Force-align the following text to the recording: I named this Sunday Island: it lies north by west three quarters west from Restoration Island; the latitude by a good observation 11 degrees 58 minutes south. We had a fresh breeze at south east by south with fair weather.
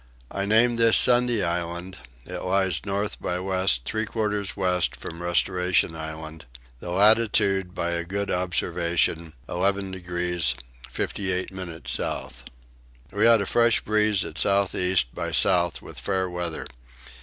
I 0.31 0.47
named 0.47 0.79
this 0.79 0.97
Sunday 0.97 1.43
Island: 1.43 1.99
it 2.25 2.39
lies 2.41 2.83
north 2.87 3.21
by 3.21 3.39
west 3.39 3.85
three 3.85 4.07
quarters 4.07 4.57
west 4.57 4.95
from 4.95 5.21
Restoration 5.21 5.95
Island; 5.95 6.45
the 6.79 6.89
latitude 6.89 7.75
by 7.75 7.91
a 7.91 8.03
good 8.03 8.31
observation 8.31 9.33
11 9.47 9.91
degrees 9.91 10.55
58 10.89 11.51
minutes 11.51 11.91
south. 11.91 12.45
We 13.11 13.25
had 13.25 13.41
a 13.41 13.45
fresh 13.45 13.81
breeze 13.81 14.25
at 14.25 14.39
south 14.39 14.73
east 14.73 15.13
by 15.13 15.31
south 15.31 15.83
with 15.83 15.99
fair 15.99 16.27
weather. 16.27 16.65